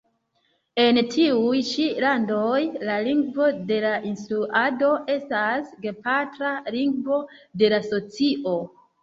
[0.83, 2.61] En tiuj ĉi landoj,
[2.91, 7.21] la lingvo de instruado estas gepatra lingvo
[7.63, 8.59] de la socio.